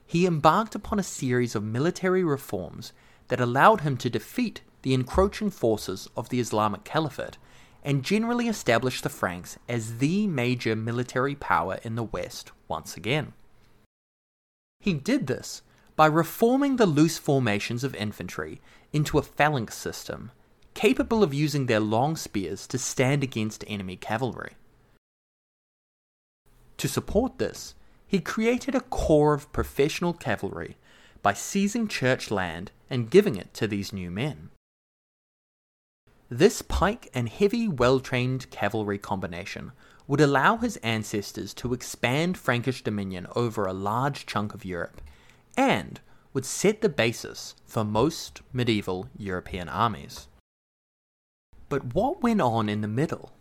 he 0.06 0.24
embarked 0.24 0.74
upon 0.74 0.98
a 0.98 1.02
series 1.02 1.54
of 1.54 1.62
military 1.62 2.24
reforms 2.24 2.94
that 3.28 3.38
allowed 3.38 3.82
him 3.82 3.98
to 3.98 4.08
defeat 4.08 4.62
the 4.80 4.94
encroaching 4.94 5.50
forces 5.50 6.08
of 6.16 6.30
the 6.30 6.40
Islamic 6.40 6.84
Caliphate 6.84 7.36
and 7.84 8.02
generally 8.02 8.48
establish 8.48 9.02
the 9.02 9.10
Franks 9.10 9.58
as 9.68 9.98
the 9.98 10.26
major 10.26 10.74
military 10.74 11.34
power 11.34 11.78
in 11.82 11.96
the 11.96 12.02
West 12.02 12.50
once 12.66 12.96
again. 12.96 13.34
He 14.80 14.94
did 14.94 15.26
this 15.26 15.60
by 16.00 16.06
reforming 16.06 16.76
the 16.76 16.86
loose 16.86 17.18
formations 17.18 17.84
of 17.84 17.94
infantry 17.94 18.58
into 18.90 19.18
a 19.18 19.22
phalanx 19.22 19.76
system, 19.76 20.30
capable 20.72 21.22
of 21.22 21.34
using 21.34 21.66
their 21.66 21.78
long 21.78 22.16
spears 22.16 22.66
to 22.66 22.78
stand 22.78 23.22
against 23.22 23.66
enemy 23.66 23.96
cavalry. 23.96 24.52
To 26.78 26.88
support 26.88 27.36
this, 27.36 27.74
he 28.06 28.18
created 28.18 28.74
a 28.74 28.80
corps 28.80 29.34
of 29.34 29.52
professional 29.52 30.14
cavalry 30.14 30.78
by 31.20 31.34
seizing 31.34 31.86
church 31.86 32.30
land 32.30 32.70
and 32.88 33.10
giving 33.10 33.36
it 33.36 33.52
to 33.52 33.66
these 33.66 33.92
new 33.92 34.10
men. 34.10 34.48
This 36.30 36.62
pike 36.62 37.10
and 37.12 37.28
heavy, 37.28 37.68
well 37.68 38.00
trained 38.00 38.48
cavalry 38.48 38.96
combination 38.96 39.72
would 40.08 40.22
allow 40.22 40.56
his 40.56 40.78
ancestors 40.78 41.52
to 41.52 41.74
expand 41.74 42.38
Frankish 42.38 42.82
dominion 42.82 43.26
over 43.36 43.66
a 43.66 43.74
large 43.74 44.24
chunk 44.24 44.54
of 44.54 44.64
Europe 44.64 45.02
and 45.56 46.00
would 46.32 46.44
set 46.44 46.80
the 46.80 46.88
basis 46.88 47.54
for 47.66 47.84
most 47.84 48.40
medieval 48.52 49.08
European 49.16 49.68
armies. 49.68 50.28
But 51.68 51.94
what 51.94 52.22
went 52.22 52.40
on 52.40 52.68
in 52.68 52.80
the 52.80 52.88
middle? 52.88 53.32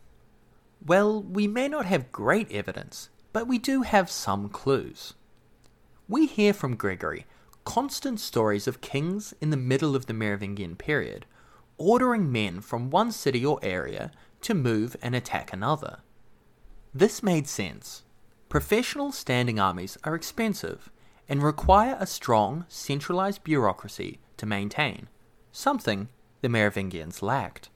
Well, 0.86 1.22
we 1.22 1.48
may 1.48 1.68
not 1.68 1.86
have 1.86 2.12
great 2.12 2.52
evidence, 2.52 3.10
but 3.34 3.48
we 3.48 3.58
do 3.58 3.82
have 3.82 4.10
some 4.10 4.50
clues. 4.50 5.14
We 6.08 6.26
hear 6.26 6.54
from 6.54 6.76
Gregory 6.76 7.26
constant 7.66 8.20
stories 8.20 8.68
of 8.68 8.82
kings 8.82 9.34
in 9.42 9.52
the 9.52 9.58
middle 9.58 9.96
of 9.96 10.08
the 10.08 10.14
Merovingian 10.14 10.76
period 10.76 11.26
ordering 11.80 12.32
men 12.32 12.62
from 12.62 12.90
one 12.90 13.12
city 13.12 13.44
or 13.44 13.58
area 13.64 14.12
to 14.42 14.54
move 14.54 14.96
and 15.02 15.16
attack 15.16 15.52
another. 15.52 16.00
This 16.94 17.24
made 17.24 17.48
sense. 17.48 18.04
Professional 18.50 19.12
standing 19.12 19.60
armies 19.60 19.98
are 20.04 20.14
expensive, 20.14 20.92
and 21.30 21.44
require 21.44 21.96
a 22.00 22.08
strong, 22.08 22.66
centralized 22.68 23.44
bureaucracy 23.44 24.20
to 24.36 24.48
maintain, 24.48 25.08
something 25.52 26.10
the 26.42 26.50
Merovingians 26.50 27.22
lacked. 27.22 27.70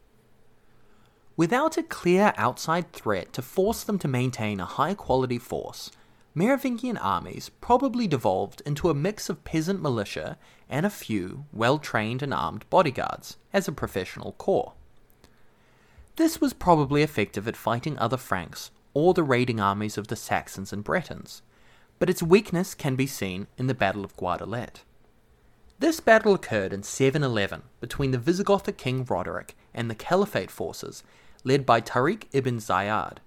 Without 1.38 1.78
a 1.78 1.84
clear 1.84 2.34
outside 2.36 2.92
threat 2.92 3.32
to 3.34 3.42
force 3.42 3.84
them 3.84 4.00
to 4.00 4.08
maintain 4.08 4.60
a 4.60 4.66
high 4.66 4.96
quality 4.96 5.38
force, 5.38 5.92
Merovingian 6.36 6.98
armies 6.98 7.50
probably 7.62 8.08
devolved 8.08 8.62
into 8.66 8.90
a 8.90 8.96
mix 8.96 9.30
of 9.30 9.44
peasant 9.44 9.82
militia 9.82 10.38
and 10.68 10.86
a 10.86 10.90
few 10.90 11.46
well 11.54 11.78
trained 11.78 12.24
and 12.24 12.34
armed 12.34 12.68
bodyguards 12.72 13.38
as 13.52 13.68
a 13.68 13.72
professional 13.72 14.34
corps. 14.34 14.74
This 16.16 16.42
was 16.42 16.54
probably 16.54 17.04
effective 17.04 17.48
at 17.48 17.56
fighting 17.56 17.98
other 18.00 18.18
Franks 18.18 18.72
or 18.96 19.14
the 19.14 19.24
raiding 19.24 19.60
armies 19.60 19.98
of 19.98 20.08
the 20.08 20.16
Saxons 20.16 20.72
and 20.72 20.84
Bretons, 20.84 21.42
but 22.00 22.10
its 22.10 22.24
weakness 22.24 22.74
can 22.74 22.96
be 22.96 23.08
seen 23.08 23.48
in 23.58 23.68
the 23.68 23.74
Battle 23.74 24.04
of 24.04 24.16
Guadalete. 24.18 24.84
This 25.80 26.00
battle 26.00 26.34
occurred 26.34 26.74
in 26.74 26.84
711 26.84 27.64
between 27.82 28.12
the 28.12 28.18
Visigothic 28.18 28.78
king 28.78 29.04
Roderick 29.04 29.56
and 29.74 29.90
the 29.90 29.96
Caliphate 29.96 30.52
forces 30.52 31.04
led 31.44 31.66
by 31.66 31.82
Tariq 31.82 32.26
ibn 32.32 32.58
Ziyad. 32.58 33.18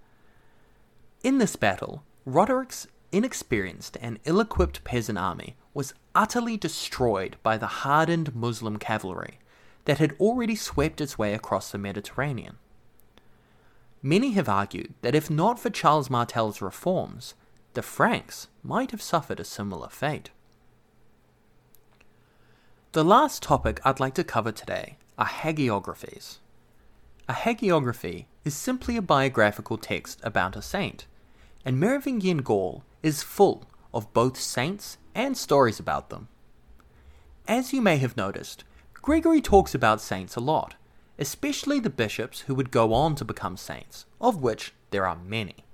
In 1.23 1.39
this 1.39 1.57
battle, 1.57 2.03
Roderick's 2.25 2.87
inexperienced 3.13 3.97
and 4.01 4.19
ill 4.25 4.41
equipped 4.41 4.85
peasant 4.85 5.19
army 5.19 5.57
was 5.75 5.95
utterly 6.15 6.57
destroyed 6.57 7.37
by 7.43 7.59
the 7.59 7.67
hardened 7.67 8.35
Muslim 8.35 8.79
cavalry 8.79 9.39
that 9.85 9.99
had 9.99 10.17
already 10.19 10.57
swept 10.57 11.01
its 11.01 11.19
way 11.19 11.35
across 11.35 11.71
the 11.71 11.79
Mediterranean. 11.79 12.57
Many 14.03 14.33
have 14.33 14.49
argued 14.49 14.95
that 15.03 15.15
if 15.15 15.31
not 15.31 15.59
for 15.59 15.71
Charles 15.71 16.11
Martel's 16.11 16.63
reforms, 16.63 17.35
the 17.77 17.83
Franks 17.83 18.49
might 18.63 18.91
have 18.91 19.03
suffered 19.03 19.39
a 19.39 19.45
similar 19.45 19.91
fate. 19.91 20.31
The 22.93 23.05
last 23.05 23.43
topic 23.43 23.83
I'd 23.85 24.01
like 24.01 24.15
to 24.15 24.25
cover 24.25 24.51
today 24.51 24.97
are 25.19 25.27
hagiographies. 25.27 26.39
A 27.29 27.35
hagiography 27.35 28.25
is 28.47 28.55
simply 28.55 28.97
a 28.97 29.03
biographical 29.03 29.77
text 29.77 30.21
about 30.23 30.57
a 30.57 30.63
saint, 30.63 31.05
and 31.67 31.79
Merovingian 31.79 32.39
Gaul 32.39 32.83
is 33.03 33.23
full 33.23 33.67
of 33.93 34.11
both 34.15 34.41
saints 34.41 34.97
and 35.15 35.37
stories 35.37 35.79
about 35.79 36.09
them. 36.09 36.29
As 37.47 37.75
you 37.75 37.83
may 37.83 37.99
have 37.99 38.17
noticed, 38.17 38.65
Gregory 38.95 39.43
talks 39.43 39.75
about 39.75 40.01
saints 40.01 40.35
a 40.35 40.41
lot, 40.41 40.77
especially 41.19 41.79
the 41.79 41.91
bishops 41.91 42.41
who 42.41 42.55
would 42.55 42.71
go 42.71 42.95
on 42.95 43.15
to 43.17 43.25
become 43.27 43.59
saints, 43.59 44.07
of 44.19 44.41
which 44.41 44.73
there 44.93 45.07
are 45.07 45.17
many. 45.17 45.66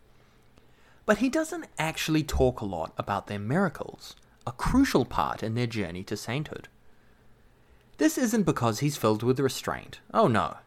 But 1.04 1.18
he 1.18 1.28
doesn't 1.28 1.66
actually 1.78 2.22
talk 2.22 2.60
a 2.60 2.66
lot 2.66 2.92
about 2.96 3.26
their 3.26 3.38
miracles, 3.38 4.14
a 4.46 4.52
crucial 4.52 5.04
part 5.04 5.42
in 5.42 5.54
their 5.54 5.66
journey 5.66 6.04
to 6.04 6.16
sainthood. 6.16 6.68
This 7.98 8.16
isn't 8.16 8.44
because 8.44 8.80
he's 8.80 8.96
filled 8.96 9.22
with 9.22 9.40
restraint, 9.40 10.00
oh 10.14 10.28
no. 10.28 10.58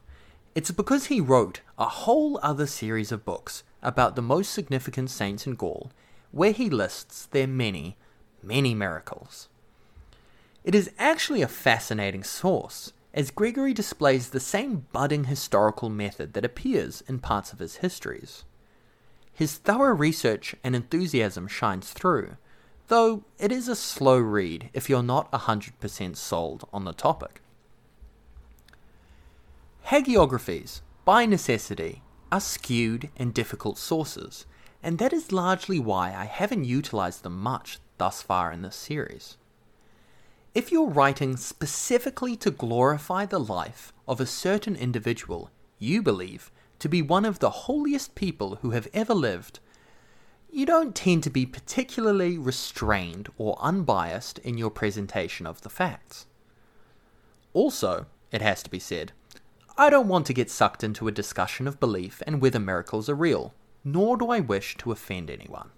It's 0.53 0.71
because 0.71 1.05
he 1.05 1.19
wrote 1.19 1.61
a 1.77 1.85
whole 1.85 2.39
other 2.41 2.65
series 2.65 3.11
of 3.11 3.25
books 3.25 3.63
about 3.81 4.15
the 4.15 4.21
most 4.21 4.51
significant 4.51 5.09
saints 5.09 5.45
in 5.45 5.55
Gaul, 5.55 5.91
where 6.31 6.51
he 6.51 6.69
lists 6.69 7.25
their 7.25 7.47
many, 7.47 7.97
many 8.41 8.73
miracles. 8.73 9.49
It 10.63 10.73
is 10.73 10.91
actually 10.97 11.41
a 11.41 11.47
fascinating 11.47 12.23
source, 12.23 12.93
as 13.13 13.31
Gregory 13.31 13.73
displays 13.73 14.29
the 14.29 14.39
same 14.39 14.87
budding 14.91 15.25
historical 15.25 15.89
method 15.89 16.33
that 16.33 16.45
appears 16.45 17.03
in 17.07 17.19
parts 17.19 17.53
of 17.53 17.59
his 17.59 17.77
histories. 17.77 18.43
His 19.35 19.57
thorough 19.57 19.93
research 19.93 20.55
and 20.63 20.73
enthusiasm 20.73 21.49
shines 21.49 21.91
through, 21.91 22.37
though 22.87 23.25
it 23.37 23.51
is 23.51 23.67
a 23.67 23.75
slow 23.75 24.17
read 24.17 24.69
if 24.73 24.89
you're 24.89 25.03
not 25.03 25.29
100% 25.33 26.15
sold 26.15 26.65
on 26.71 26.85
the 26.85 26.93
topic. 26.93 27.41
Hagiographies, 29.87 30.79
by 31.03 31.25
necessity, 31.25 32.01
are 32.31 32.39
skewed 32.39 33.09
and 33.17 33.33
difficult 33.33 33.77
sources, 33.77 34.45
and 34.81 34.99
that 34.99 35.11
is 35.11 35.33
largely 35.33 35.79
why 35.79 36.15
I 36.15 36.25
haven't 36.25 36.63
utilized 36.63 37.23
them 37.23 37.37
much 37.37 37.79
thus 37.97 38.21
far 38.21 38.53
in 38.53 38.61
this 38.61 38.77
series. 38.77 39.35
If 40.53 40.71
you're 40.71 40.89
writing 40.89 41.35
specifically 41.35 42.37
to 42.37 42.51
glorify 42.51 43.25
the 43.25 43.39
life 43.39 43.91
of 44.07 44.21
a 44.21 44.25
certain 44.25 44.77
individual 44.77 45.51
you 45.77 46.01
believe 46.01 46.53
to 46.79 46.89
be 46.89 47.01
one 47.01 47.25
of 47.25 47.39
the 47.39 47.49
holiest 47.49 48.15
people 48.15 48.57
who 48.57 48.71
have 48.71 48.87
ever 48.93 49.13
lived, 49.13 49.59
you 50.49 50.65
don't 50.65 50.95
tend 50.95 51.23
to 51.23 51.29
be 51.29 51.45
particularly 51.45 52.37
restrained 52.37 53.29
or 53.37 53.57
unbiased 53.59 54.39
in 54.39 54.57
your 54.57 54.69
presentation 54.69 55.45
of 55.45 55.61
the 55.61 55.69
facts. 55.69 56.25
Also, 57.53 58.05
it 58.31 58.41
has 58.41 58.63
to 58.63 58.69
be 58.69 58.79
said, 58.79 59.11
I 59.77 59.89
don't 59.89 60.07
want 60.07 60.25
to 60.27 60.33
get 60.33 60.49
sucked 60.49 60.83
into 60.83 61.07
a 61.07 61.11
discussion 61.11 61.67
of 61.67 61.79
belief 61.79 62.23
and 62.25 62.41
whether 62.41 62.59
miracles 62.59 63.09
are 63.09 63.15
real, 63.15 63.53
nor 63.83 64.15
do 64.15 64.29
I 64.29 64.39
wish 64.39 64.77
to 64.77 64.91
offend 64.91 65.29
anyone. 65.29 65.71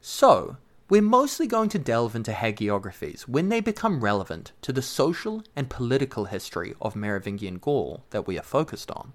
So, 0.00 0.58
we're 0.88 1.02
mostly 1.02 1.46
going 1.46 1.68
to 1.70 1.78
delve 1.78 2.14
into 2.14 2.30
hagiographies 2.30 3.22
when 3.22 3.48
they 3.48 3.60
become 3.60 4.02
relevant 4.02 4.52
to 4.62 4.72
the 4.72 4.80
social 4.80 5.42
and 5.54 5.68
political 5.68 6.26
history 6.26 6.74
of 6.80 6.94
Merovingian 6.96 7.58
Gaul 7.58 8.04
that 8.10 8.26
we 8.26 8.38
are 8.38 8.42
focused 8.42 8.90
on. 8.90 9.12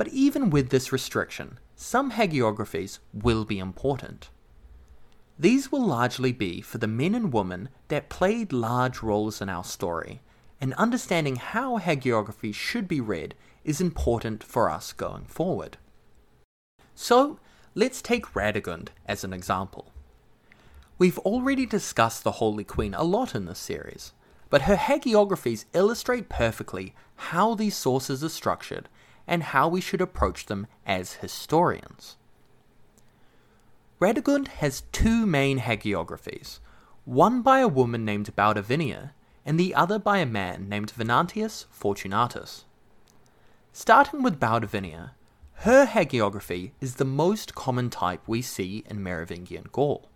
But 0.00 0.08
even 0.08 0.48
with 0.48 0.70
this 0.70 0.92
restriction, 0.92 1.58
some 1.76 2.12
hagiographies 2.12 3.00
will 3.12 3.44
be 3.44 3.58
important. 3.58 4.30
These 5.38 5.70
will 5.70 5.84
largely 5.84 6.32
be 6.32 6.62
for 6.62 6.78
the 6.78 6.86
men 6.86 7.14
and 7.14 7.34
women 7.34 7.68
that 7.88 8.08
played 8.08 8.50
large 8.50 9.02
roles 9.02 9.42
in 9.42 9.50
our 9.50 9.62
story, 9.62 10.22
and 10.58 10.72
understanding 10.78 11.36
how 11.36 11.78
hagiography 11.78 12.54
should 12.54 12.88
be 12.88 13.02
read 13.02 13.34
is 13.62 13.78
important 13.78 14.42
for 14.42 14.70
us 14.70 14.94
going 14.94 15.26
forward. 15.26 15.76
So, 16.94 17.38
let's 17.74 18.00
take 18.00 18.32
Radegund 18.32 18.88
as 19.04 19.22
an 19.22 19.34
example. 19.34 19.92
We've 20.96 21.18
already 21.18 21.66
discussed 21.66 22.24
the 22.24 22.38
Holy 22.40 22.64
Queen 22.64 22.94
a 22.94 23.04
lot 23.04 23.34
in 23.34 23.44
this 23.44 23.58
series, 23.58 24.14
but 24.48 24.62
her 24.62 24.76
hagiographies 24.76 25.66
illustrate 25.74 26.30
perfectly 26.30 26.94
how 27.16 27.54
these 27.54 27.76
sources 27.76 28.24
are 28.24 28.30
structured 28.30 28.88
and 29.26 29.42
how 29.42 29.68
we 29.68 29.80
should 29.80 30.00
approach 30.00 30.46
them 30.46 30.66
as 30.86 31.14
historians. 31.14 32.16
Radegund 34.00 34.48
has 34.48 34.84
two 34.92 35.26
main 35.26 35.58
hagiographies, 35.58 36.58
one 37.04 37.42
by 37.42 37.58
a 37.58 37.68
woman 37.68 38.04
named 38.04 38.34
Baldovinia 38.34 39.12
and 39.44 39.58
the 39.58 39.74
other 39.74 39.98
by 39.98 40.18
a 40.18 40.26
man 40.26 40.68
named 40.68 40.90
Venantius 40.90 41.66
Fortunatus. 41.70 42.64
Starting 43.72 44.22
with 44.22 44.40
Baldovinia, 44.40 45.12
her 45.54 45.86
hagiography 45.86 46.72
is 46.80 46.94
the 46.94 47.04
most 47.04 47.54
common 47.54 47.90
type 47.90 48.22
we 48.26 48.40
see 48.42 48.84
in 48.88 49.02
Merovingian 49.02 49.66
Gaul. 49.72 50.08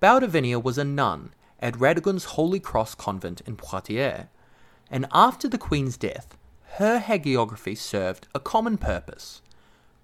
Baldovinia 0.00 0.62
was 0.62 0.76
a 0.76 0.84
nun 0.84 1.32
at 1.58 1.74
Radegund's 1.74 2.24
Holy 2.24 2.60
Cross 2.60 2.96
convent 2.96 3.40
in 3.46 3.56
Poitiers, 3.56 4.26
and 4.90 5.06
after 5.12 5.48
the 5.48 5.58
queen's 5.58 5.96
death, 5.96 6.36
her 6.74 7.00
hagiography 7.00 7.76
served 7.76 8.28
a 8.34 8.40
common 8.40 8.76
purpose, 8.76 9.40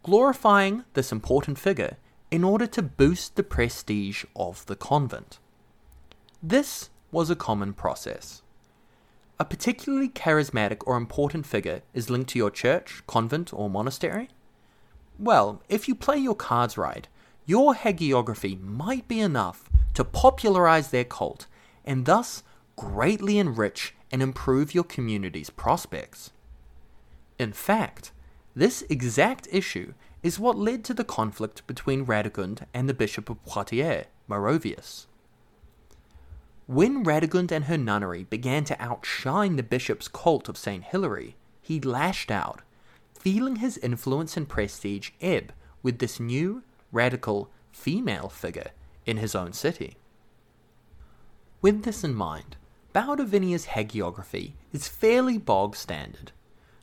glorifying 0.03 0.85
this 0.94 1.12
important 1.12 1.59
figure 1.59 1.96
in 2.31 2.42
order 2.42 2.66
to 2.66 2.83
boost 2.83 3.37
the 3.37 3.42
prestige 3.42 4.25
of 4.35 4.64
the 4.66 4.77
convent. 4.77 5.38
This 6.42 6.88
was 7.11 7.29
a 7.29 7.37
common 7.37 7.75
process. 7.75 8.42
A 9.38 9.44
particularly 9.44 10.09
charismatic 10.09 10.79
or 10.87 10.96
important 10.96 11.46
figure 11.46 11.83
is 11.92 12.09
linked 12.09 12.31
to 12.31 12.38
your 12.38 12.51
church, 12.51 13.03
convent, 13.07 13.53
or 13.53 13.68
monastery? 13.68 14.29
Well, 15.18 15.62
if 15.68 15.88
you 15.88 15.94
play 15.94 16.16
your 16.16 16.35
cards 16.35 16.79
right, 16.79 17.07
your 17.44 17.75
hagiography 17.75 18.61
might 18.61 19.07
be 19.09 19.20
enough 19.20 19.68
to 19.94 20.05
popularize 20.05 20.88
their 20.88 21.05
cult 21.05 21.46
and 21.85 22.07
thus 22.07 22.42
greatly 22.77 23.38
enrich 23.38 23.94
and 24.11 24.22
improve 24.22 24.75
your 24.75 24.85
community's 24.85 25.51
prospects. 25.51 26.31
In 27.42 27.52
fact, 27.52 28.12
this 28.55 28.83
exact 28.88 29.48
issue 29.50 29.94
is 30.22 30.38
what 30.38 30.57
led 30.57 30.85
to 30.85 30.94
the 30.94 31.02
conflict 31.02 31.66
between 31.66 32.07
Radegund 32.07 32.66
and 32.72 32.88
the 32.88 32.94
Bishop 32.94 33.28
of 33.28 33.44
Poitiers, 33.44 34.07
Merovius. 34.31 35.07
When 36.68 37.02
Radegund 37.02 37.50
and 37.50 37.64
her 37.64 37.76
nunnery 37.76 38.22
began 38.22 38.62
to 38.66 38.81
outshine 38.81 39.57
the 39.57 39.64
bishop's 39.64 40.07
cult 40.07 40.48
of 40.48 40.57
St. 40.57 40.85
Hilary, 40.85 41.35
he 41.61 41.81
lashed 41.81 42.31
out, 42.31 42.62
feeling 43.18 43.57
his 43.57 43.76
influence 43.78 44.37
and 44.37 44.48
prestige 44.48 45.11
ebb 45.20 45.52
with 45.83 45.98
this 45.98 46.20
new, 46.20 46.62
radical, 46.92 47.50
female 47.72 48.28
figure 48.28 48.70
in 49.05 49.16
his 49.16 49.35
own 49.35 49.52
city. 49.52 49.96
With 51.61 51.83
this 51.83 52.05
in 52.05 52.14
mind, 52.14 52.55
Baldovinia's 52.94 53.66
hagiography 53.66 54.52
is 54.72 54.87
fairly 54.87 55.38
bog 55.38 55.74
standard 55.74 56.31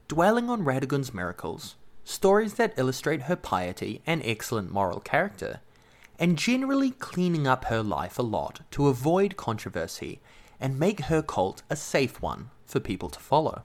dwelling 0.09 0.49
on 0.49 0.65
Radegund's 0.65 1.13
miracles, 1.13 1.75
stories 2.03 2.55
that 2.55 2.73
illustrate 2.77 3.23
her 3.23 3.35
piety 3.35 4.01
and 4.07 4.21
excellent 4.25 4.71
moral 4.71 4.99
character, 4.99 5.61
and 6.17 6.37
generally 6.37 6.91
cleaning 6.91 7.45
up 7.47 7.65
her 7.65 7.83
life 7.83 8.17
a 8.17 8.23
lot 8.23 8.61
to 8.71 8.87
avoid 8.87 9.37
controversy 9.37 10.19
and 10.59 10.79
make 10.79 11.01
her 11.01 11.21
cult 11.21 11.61
a 11.69 11.75
safe 11.75 12.21
one 12.21 12.49
for 12.65 12.79
people 12.79 13.07
to 13.09 13.19
follow. 13.19 13.61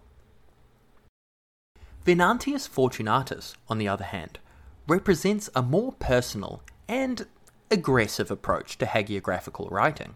Venantius 2.05 2.67
Fortunatus, 2.67 3.57
on 3.69 3.79
the 3.79 3.89
other 3.89 4.05
hand, 4.05 4.39
represents 4.87 5.49
a 5.57 5.63
more 5.63 5.93
personal 5.93 6.63
and 6.87 7.27
aggressive 7.71 8.31
approach 8.31 8.77
to 8.77 8.85
hagiographical 8.85 9.71
writing. 9.71 10.15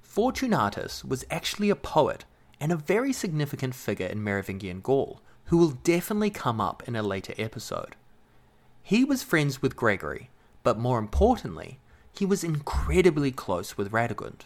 Fortunatus 0.00 1.04
was 1.04 1.26
actually 1.30 1.68
a 1.68 1.76
poet 1.76 2.24
and 2.60 2.70
a 2.70 2.76
very 2.76 3.12
significant 3.12 3.74
figure 3.74 4.06
in 4.06 4.22
Merovingian 4.22 4.80
Gaul, 4.80 5.20
who 5.46 5.56
will 5.56 5.70
definitely 5.70 6.30
come 6.30 6.60
up 6.60 6.82
in 6.86 6.94
a 6.94 7.02
later 7.02 7.34
episode. 7.38 7.96
He 8.82 9.04
was 9.04 9.22
friends 9.22 9.62
with 9.62 9.76
Gregory, 9.76 10.30
but 10.62 10.78
more 10.78 10.98
importantly, 10.98 11.78
he 12.12 12.26
was 12.26 12.44
incredibly 12.44 13.30
close 13.30 13.76
with 13.76 13.92
Radegund. 13.92 14.42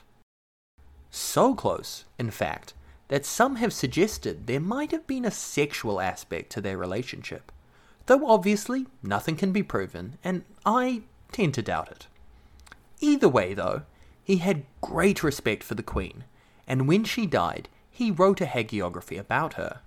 So 1.10 1.54
close, 1.54 2.04
in 2.18 2.30
fact, 2.30 2.74
that 3.08 3.26
some 3.26 3.56
have 3.56 3.72
suggested 3.72 4.46
there 4.46 4.60
might 4.60 4.90
have 4.90 5.06
been 5.06 5.24
a 5.24 5.30
sexual 5.30 6.00
aspect 6.00 6.50
to 6.52 6.60
their 6.60 6.78
relationship, 6.78 7.52
though 8.06 8.26
obviously 8.26 8.86
nothing 9.02 9.36
can 9.36 9.52
be 9.52 9.62
proven, 9.62 10.18
and 10.24 10.44
I 10.64 11.02
tend 11.32 11.54
to 11.54 11.62
doubt 11.62 11.90
it. 11.90 12.06
Either 13.00 13.28
way, 13.28 13.54
though, 13.54 13.82
he 14.22 14.38
had 14.38 14.64
great 14.80 15.22
respect 15.22 15.62
for 15.62 15.74
the 15.74 15.82
Queen, 15.82 16.24
and 16.66 16.88
when 16.88 17.04
she 17.04 17.26
died, 17.26 17.68
he 17.94 18.10
wrote 18.10 18.40
a 18.40 18.46
hagiography 18.46 19.16
about 19.16 19.54
her. 19.54 19.80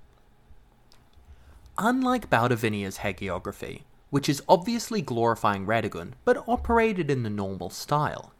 Unlike 1.77 2.29
Baldovinia's 2.29 2.99
hagiography, 2.99 3.81
which 4.09 4.29
is 4.29 4.41
obviously 4.47 5.01
glorifying 5.01 5.65
Radegund 5.65 6.13
but 6.23 6.41
operated 6.47 7.11
in 7.11 7.23
the 7.23 7.29
normal 7.29 7.69
style. 7.69 8.31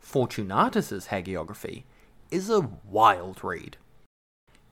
Fortunatus's 0.00 1.06
hagiography 1.06 1.84
is 2.32 2.50
a 2.50 2.68
wild 2.90 3.44
read. 3.44 3.76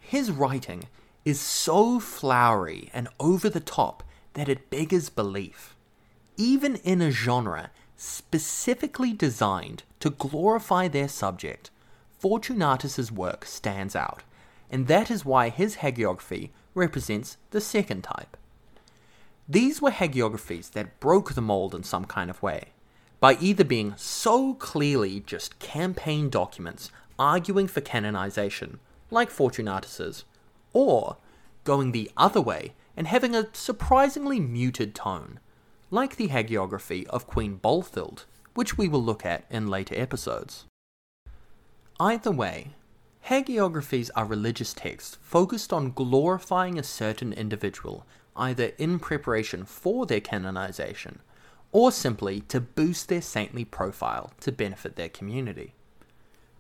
His 0.01 0.33
writing 0.33 0.83
is 1.25 1.39
so 1.39 2.01
flowery 2.01 2.91
and 2.93 3.07
over 3.21 3.49
the 3.49 3.61
top 3.61 4.03
that 4.35 4.49
it 4.49 4.69
beggars 4.69 5.11
belief. 5.11 5.77
Even 6.37 6.75
in 6.77 7.01
a 7.01 7.13
genre 7.13 7.71
specifically 7.97 9.13
designed 9.13 9.85
to 10.01 10.11
glorify 10.11 10.89
their 10.89 11.07
subject, 11.07 11.71
Fortunatus's 12.19 13.13
work 13.13 13.45
stands 13.45 13.95
out, 13.95 14.25
and 14.71 14.87
that 14.87 15.11
is 15.11 15.25
why 15.25 15.49
his 15.49 15.77
hagiography 15.77 16.51
represents 16.75 17.37
the 17.51 17.61
second 17.61 18.03
type. 18.03 18.37
These 19.49 19.83
were 19.83 19.91
hagiographies 19.91 20.71
that 20.73 21.01
broke 21.01 21.35
the 21.35 21.41
mold 21.41 21.75
in 21.75 21.83
some 21.83 22.05
kind 22.05 22.31
of 22.31 22.43
way, 22.43 22.69
by 23.19 23.37
either 23.41 23.65
being 23.65 23.95
so 23.97 24.55
clearly 24.55 25.21
just 25.21 25.59
campaign 25.59 26.31
documents 26.31 26.91
arguing 27.19 27.67
for 27.67 27.81
canonization, 27.81 28.79
like 29.11 29.29
Fortunatus's, 29.29 30.25
or 30.73 31.17
going 31.65 31.93
the 31.93 32.11
other 32.17 32.41
way 32.41 32.73
and 32.97 33.07
having 33.07 33.35
a 33.35 33.49
surprisingly 33.53 34.41
muted 34.41 34.95
tone, 34.95 35.41
like 35.91 36.17
the 36.17 36.29
hagiography 36.29 37.07
of 37.07 37.27
Queen 37.27 37.59
Balthild, 37.63 38.25
which 38.55 38.79
we 38.79 38.89
will 38.89 39.03
look 39.03 39.27
at 39.27 39.45
in 39.51 39.67
later 39.67 39.95
episodes. 39.97 40.65
Either 41.99 42.31
way, 42.31 42.71
hagiographies 43.29 44.11
are 44.17 44.25
religious 44.25 44.73
texts 44.73 45.19
focused 45.21 45.73
on 45.73 45.93
glorifying 45.93 46.79
a 46.79 46.83
certain 46.83 47.33
individual, 47.33 48.07
either 48.37 48.73
in 48.79 48.99
preparation 48.99 49.65
for 49.65 50.07
their 50.07 50.21
canonization 50.21 51.21
or 51.73 51.93
simply 51.93 52.41
to 52.41 52.61
boost 52.61 53.09
their 53.09 53.23
saintly 53.23 53.65
profile 53.65 54.33
to 54.41 54.51
benefit 54.51 54.97
their 54.97 55.09
community. 55.09 55.75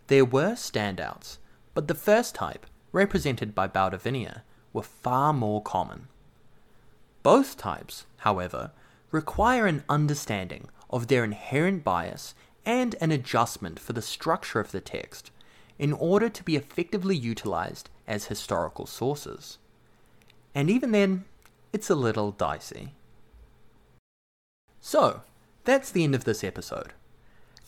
There 0.07 0.25
were 0.25 0.53
standouts, 0.53 1.39
but 1.75 1.89
the 1.89 1.95
first 1.95 2.35
type, 2.35 2.67
represented 2.93 3.55
by 3.55 3.69
Baldovinia, 3.69 4.43
were 4.73 4.83
far 4.83 5.33
more 5.33 5.63
common. 5.63 6.09
Both 7.23 7.57
types, 7.57 8.07
however, 8.19 8.71
require 9.11 9.67
an 9.67 9.85
understanding 9.89 10.69
of 10.89 11.09
their 11.09 11.25
inherent 11.25 11.85
bias 11.85 12.35
and 12.65 12.95
an 13.01 13.11
adjustment 13.11 13.79
for 13.79 13.93
the 13.93 14.03
structure 14.03 14.61
of 14.61 14.73
the 14.73 14.81
text 14.81 15.31
in 15.81 15.95
order 15.95 16.29
to 16.29 16.45
be 16.45 16.57
effectively 16.57 17.17
utilized 17.17 17.89
as 18.07 18.27
historical 18.27 18.85
sources. 18.85 19.57
And 20.55 20.69
even 20.69 20.93
then, 20.93 21.25
it's 21.73 21.89
a 21.89 21.95
little 21.95 22.33
dicey. 22.33 22.93
So, 24.79 25.23
that's 25.65 25.91
the 25.91 26.05
end 26.05 26.15
of 26.15 26.25
this 26.25 26.45
episode. 26.45 26.93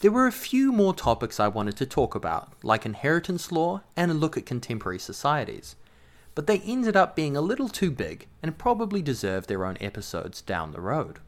There 0.01 0.12
were 0.12 0.27
a 0.27 0.33
few 0.33 0.72
more 0.72 0.92
topics 0.92 1.40
I 1.40 1.48
wanted 1.48 1.77
to 1.79 1.87
talk 1.87 2.14
about, 2.14 2.53
like 2.62 2.85
inheritance 2.85 3.51
law 3.51 3.81
and 3.96 4.11
a 4.11 4.14
look 4.14 4.37
at 4.37 4.44
contemporary 4.44 4.98
societies, 4.98 5.75
but 6.35 6.46
they 6.46 6.59
ended 6.59 6.96
up 6.96 7.16
being 7.16 7.35
a 7.35 7.40
little 7.40 7.70
too 7.70 7.90
big 7.90 8.27
and 8.42 8.59
probably 8.59 9.01
deserve 9.01 9.46
their 9.46 9.64
own 9.64 9.79
episodes 9.81 10.42
down 10.42 10.72
the 10.72 10.83
road. 10.83 11.20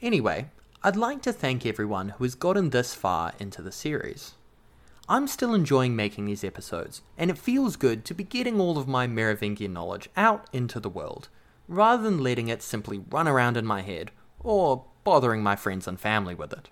Anyway, 0.00 0.46
I'd 0.82 0.96
like 0.96 1.20
to 1.22 1.32
thank 1.32 1.66
everyone 1.66 2.10
who 2.10 2.24
has 2.24 2.34
gotten 2.34 2.70
this 2.70 2.94
far 2.94 3.34
into 3.38 3.60
the 3.60 3.72
series. 3.72 4.32
I'm 5.08 5.26
still 5.26 5.52
enjoying 5.54 5.96
making 5.96 6.26
these 6.26 6.44
episodes, 6.44 7.02
and 7.18 7.30
it 7.30 7.38
feels 7.38 7.76
good 7.76 8.04
to 8.04 8.14
be 8.14 8.24
getting 8.24 8.60
all 8.60 8.78
of 8.78 8.88
my 8.88 9.06
Merovingian 9.06 9.72
knowledge 9.72 10.08
out 10.16 10.48
into 10.52 10.78
the 10.80 10.88
world, 10.88 11.28
rather 11.68 12.02
than 12.02 12.22
letting 12.22 12.48
it 12.48 12.62
simply 12.62 13.02
run 13.10 13.26
around 13.26 13.56
in 13.56 13.66
my 13.66 13.82
head 13.82 14.10
or 14.40 14.84
bothering 15.04 15.42
my 15.42 15.56
friends 15.56 15.86
and 15.86 16.00
family 16.00 16.34
with 16.34 16.52
it. 16.52 16.68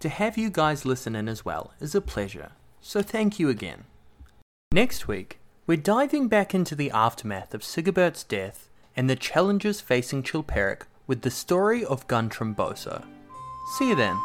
To 0.00 0.08
have 0.08 0.38
you 0.38 0.50
guys 0.50 0.84
listen 0.84 1.14
in 1.14 1.28
as 1.28 1.44
well 1.44 1.72
is 1.80 1.94
a 1.94 2.00
pleasure, 2.00 2.52
so 2.80 3.02
thank 3.02 3.38
you 3.38 3.48
again. 3.48 3.84
Next 4.72 5.06
week, 5.06 5.38
we're 5.66 5.76
diving 5.76 6.28
back 6.28 6.54
into 6.54 6.74
the 6.74 6.90
aftermath 6.90 7.54
of 7.54 7.62
Sigebert's 7.62 8.24
death 8.24 8.68
and 8.96 9.08
the 9.08 9.16
challenges 9.16 9.80
facing 9.80 10.22
Chilperic 10.22 10.82
with 11.06 11.22
the 11.22 11.30
story 11.30 11.84
of 11.84 12.06
Guntram 12.08 12.54
Boso. 12.54 13.04
See 13.78 13.88
you 13.88 13.94
then. 13.94 14.16